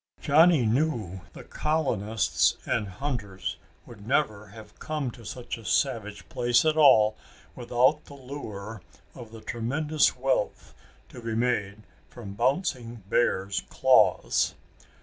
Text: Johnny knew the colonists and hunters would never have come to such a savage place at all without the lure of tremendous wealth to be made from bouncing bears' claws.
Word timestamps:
Johnny 0.19 0.65
knew 0.65 1.21
the 1.33 1.43
colonists 1.43 2.57
and 2.65 2.87
hunters 2.87 3.57
would 3.85 4.07
never 4.07 4.47
have 4.47 4.79
come 4.79 5.11
to 5.11 5.23
such 5.23 5.59
a 5.59 5.63
savage 5.63 6.27
place 6.27 6.65
at 6.65 6.75
all 6.75 7.15
without 7.55 8.05
the 8.05 8.15
lure 8.15 8.81
of 9.13 9.45
tremendous 9.45 10.15
wealth 10.17 10.73
to 11.09 11.21
be 11.21 11.35
made 11.35 11.83
from 12.09 12.33
bouncing 12.33 13.03
bears' 13.11 13.61
claws. 13.69 14.55